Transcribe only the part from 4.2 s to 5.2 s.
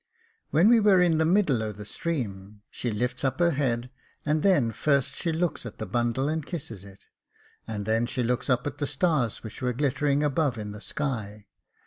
and then first